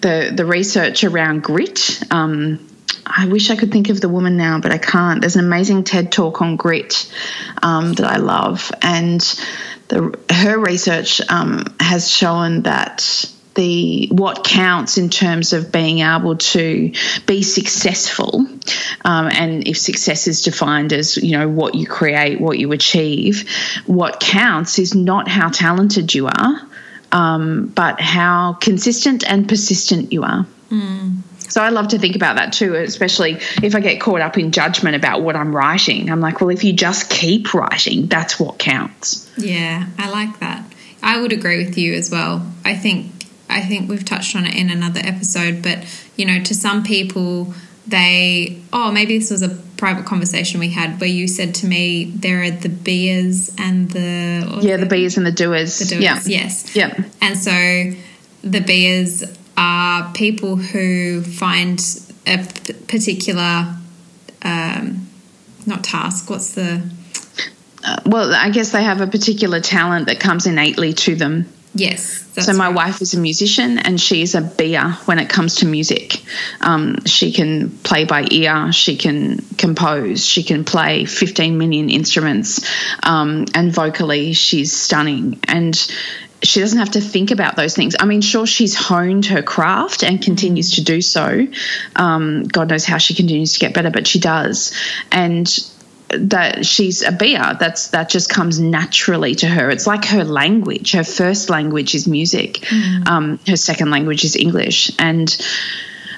[0.00, 2.02] the the research around grit.
[2.10, 2.66] Um,
[3.06, 5.20] I wish I could think of the woman now, but I can't.
[5.20, 7.10] There's an amazing TED talk on grit
[7.62, 9.20] um, that I love, and
[9.88, 16.36] the, her research um, has shown that the what counts in terms of being able
[16.36, 16.92] to
[17.26, 18.46] be successful,
[19.04, 23.50] um, and if success is defined as you know what you create, what you achieve,
[23.84, 26.60] what counts is not how talented you are,
[27.10, 30.46] um, but how consistent and persistent you are.
[30.70, 31.16] Mm.
[31.50, 34.52] So I love to think about that too, especially if I get caught up in
[34.52, 36.10] judgment about what I'm writing.
[36.10, 39.28] I'm like, well, if you just keep writing, that's what counts.
[39.36, 40.64] Yeah, I like that.
[41.02, 42.46] I would agree with you as well.
[42.64, 43.17] I think
[43.48, 45.84] I think we've touched on it in another episode, but
[46.16, 47.54] you know, to some people
[47.88, 52.04] they oh maybe this was a private conversation we had where you said to me
[52.04, 55.78] there are the beers and the yeah the beers and the doers.
[55.78, 56.20] The doers yeah.
[56.26, 56.76] yes.
[56.76, 57.04] Yeah.
[57.22, 57.50] And so
[58.42, 59.24] the beers
[59.56, 61.80] are people who find
[62.26, 63.74] a p- particular
[64.42, 65.08] um,
[65.66, 66.82] not task what's the
[67.84, 71.46] uh, well i guess they have a particular talent that comes innately to them
[71.78, 72.74] yes so my right.
[72.76, 76.22] wife is a musician and she's a beer when it comes to music
[76.60, 82.68] um, she can play by ear she can compose she can play 15 million instruments
[83.02, 85.90] um, and vocally she's stunning and
[86.42, 87.96] she doesn't have to think about those things.
[87.98, 91.46] I mean, sure, she's honed her craft and continues to do so.
[91.96, 94.72] Um, God knows how she continues to get better, but she does.
[95.10, 95.48] And
[96.10, 99.70] that she's a beer that's that just comes naturally to her.
[99.70, 102.54] It's like her language her first language is music.
[102.68, 103.08] Mm.
[103.08, 104.90] um, her second language is english.
[104.98, 105.30] And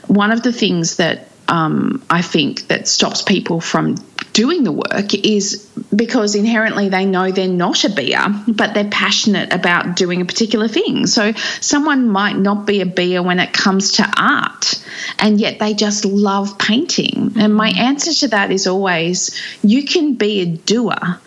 [0.06, 3.96] one of the things that um, I think that stops people from
[4.32, 9.52] doing the work is because inherently they know they're not a beer, but they're passionate
[9.52, 11.08] about doing a particular thing.
[11.08, 14.82] So someone might not be a beer when it comes to art,
[15.18, 17.32] and yet they just love painting.
[17.36, 21.18] And my answer to that is always you can be a doer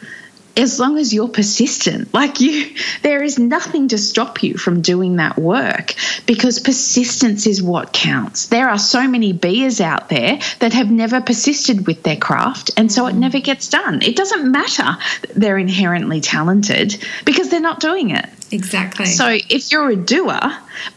[0.55, 5.15] as long as you're persistent like you there is nothing to stop you from doing
[5.15, 5.95] that work
[6.25, 8.47] because persistence is what counts.
[8.47, 12.91] There are so many beers out there that have never persisted with their craft and
[12.91, 13.19] so it mm.
[13.19, 14.01] never gets done.
[14.01, 14.97] It doesn't matter
[15.35, 18.29] they're inherently talented because they're not doing it.
[18.51, 19.05] Exactly.
[19.05, 20.39] So if you're a doer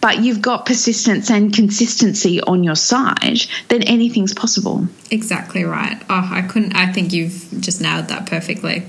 [0.01, 3.39] but you've got persistence and consistency on your side
[3.69, 4.87] then anything's possible.
[5.11, 6.01] Exactly right.
[6.11, 8.85] Oh i couldn't i think you've just nailed that perfectly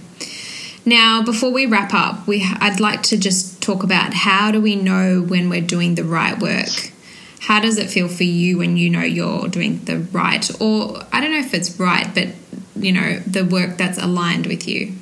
[0.87, 4.77] now, before we wrap up, we I'd like to just talk about how do we
[4.77, 6.93] know when we're doing the right work?
[7.41, 11.19] How does it feel for you when you know you're doing the right or I
[11.19, 12.29] don't know if it's right, but
[12.77, 14.93] you know, the work that's aligned with you?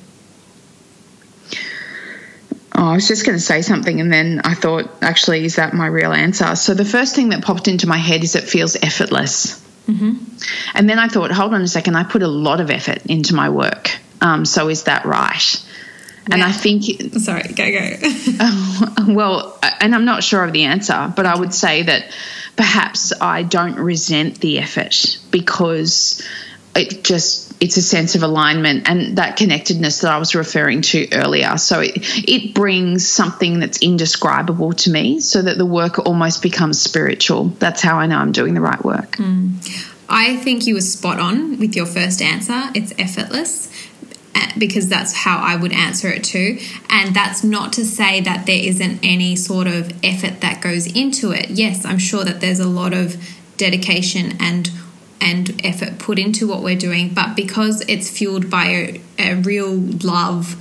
[2.74, 5.76] Oh, I was just going to say something, and then I thought, actually, is that
[5.76, 6.56] my real answer?
[6.56, 9.62] So the first thing that popped into my head is it feels effortless.
[9.88, 10.16] Mm-hmm.
[10.74, 13.36] And then I thought, hold on a second, I put a lot of effort into
[13.36, 13.92] my work.
[14.20, 15.65] Um, so is that right?
[16.32, 16.84] And I think.
[17.14, 19.14] Sorry, go, go.
[19.14, 22.12] well, and I'm not sure of the answer, but I would say that
[22.56, 26.28] perhaps I don't resent the effort because
[26.76, 31.08] it just it's a sense of alignment and that connectedness that I was referring to
[31.14, 31.58] earlier.
[31.58, 36.82] So it, it brings something that's indescribable to me so that the work almost becomes
[36.82, 37.46] spiritual.
[37.46, 39.14] That's how I know I'm doing the right work.
[39.14, 39.94] Mm.
[40.10, 42.64] I think you were spot on with your first answer.
[42.76, 43.70] It's effortless
[44.58, 46.60] because that's how I would answer it too.
[46.90, 51.32] And that's not to say that there isn't any sort of effort that goes into
[51.32, 51.52] it.
[51.52, 53.18] Yes, I'm sure that there's a lot of
[53.58, 54.70] dedication and
[55.22, 59.74] and effort put into what we're doing, but because it's fueled by a, a real
[59.74, 60.54] love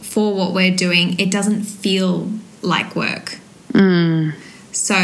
[0.00, 2.30] for what we're doing, it doesn't feel
[2.60, 3.38] like work.
[3.72, 4.34] Mm.
[4.70, 4.94] So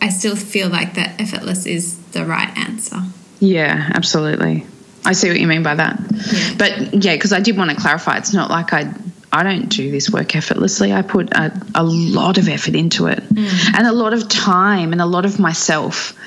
[0.00, 3.02] I still feel like that effortless is the right answer.
[3.40, 4.66] Yeah, absolutely.
[5.04, 5.98] I see what you mean by that.
[6.00, 6.54] Yeah.
[6.58, 8.92] But yeah, because I did want to clarify, it's not like I
[9.32, 10.92] I don't do this work effortlessly.
[10.92, 13.76] I put a, a lot of effort into it mm.
[13.76, 16.18] and a lot of time and a lot of myself.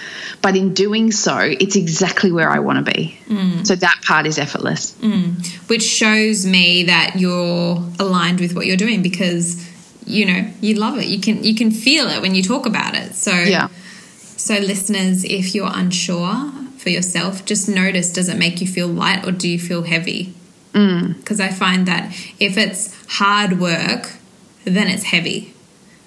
[0.41, 3.17] But in doing so, it's exactly where I want to be.
[3.27, 3.65] Mm.
[3.65, 4.93] So that part is effortless.
[4.93, 5.45] Mm.
[5.67, 9.67] Which shows me that you're aligned with what you're doing because
[10.05, 11.05] you know you love it.
[11.05, 13.15] You can you can feel it when you talk about it.
[13.15, 13.67] So yeah.
[14.17, 16.51] So listeners, if you're unsure
[16.81, 20.33] for yourself, just notice does it make you feel light or do you feel heavy?
[20.71, 21.41] Because mm.
[21.41, 24.13] I find that if it's hard work,
[24.65, 25.53] then it's heavy.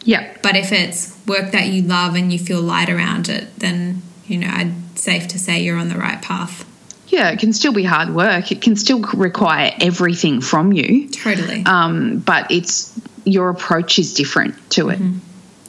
[0.02, 0.36] Yeah.
[0.42, 4.38] But if it's work that you love and you feel light around it, then, you
[4.38, 6.68] know, I'd safe to say you're on the right path.
[7.06, 8.50] Yeah, it can still be hard work.
[8.50, 11.08] It can still require everything from you.
[11.10, 11.62] Totally.
[11.64, 14.98] Um, but it's your approach is different to it.
[14.98, 15.18] Mm-hmm.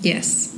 [0.02, 0.52] Yes.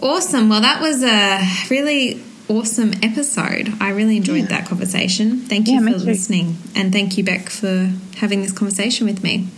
[0.00, 0.48] Awesome.
[0.48, 3.72] Well, that was a really awesome episode.
[3.80, 4.60] I really enjoyed yeah.
[4.60, 5.40] that conversation.
[5.40, 6.56] Thank you yeah, for listening.
[6.74, 9.48] And thank you, Beck, for having this conversation with me.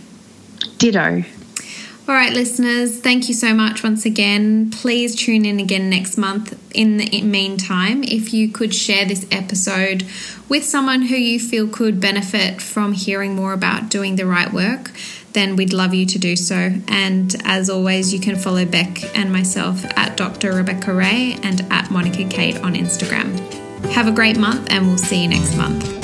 [0.77, 1.23] Ditto.
[2.09, 4.71] All right, listeners, thank you so much once again.
[4.71, 6.57] Please tune in again next month.
[6.75, 10.07] In the meantime, if you could share this episode
[10.49, 14.91] with someone who you feel could benefit from hearing more about doing the right work,
[15.39, 16.73] then we'd love you to do so.
[16.89, 20.53] And as always, you can follow Beck and myself at Dr.
[20.53, 23.39] Rebecca Ray and at Monica Kade on Instagram.
[23.93, 25.98] Have a great month, and we'll see you next month.